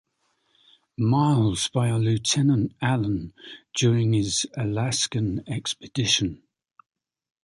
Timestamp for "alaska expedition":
4.57-6.41